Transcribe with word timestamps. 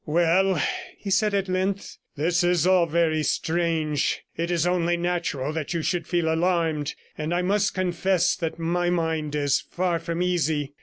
'Well,' 0.03 0.59
he 0.97 1.11
said 1.11 1.35
at 1.35 1.47
length, 1.47 1.97
'this 2.15 2.43
is 2.43 2.65
all 2.65 2.87
very 2.87 3.21
strange; 3.21 4.23
it 4.35 4.49
is 4.49 4.65
only 4.65 4.97
natural 4.97 5.53
that 5.53 5.75
you 5.75 5.83
should 5.83 6.07
feel 6.07 6.33
alarmed, 6.33 6.95
and 7.19 7.31
I 7.35 7.43
must 7.43 7.75
confess 7.75 8.35
that 8.37 8.57
my 8.57 8.89
mind 8.89 9.35
is 9.35 9.59
far 9.69 9.99
from 9.99 10.23
easy. 10.23 10.73